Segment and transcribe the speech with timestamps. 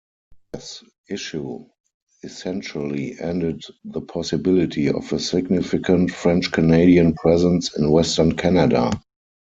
[0.53, 1.63] This issue
[2.23, 8.89] essentially ended the possibility of a significant French-Canadian presence in western Canada.